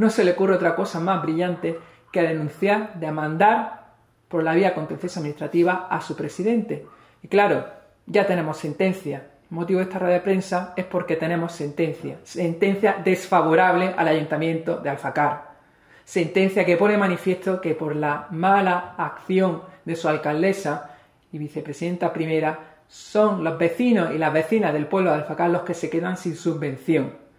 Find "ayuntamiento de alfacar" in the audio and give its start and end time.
14.08-15.50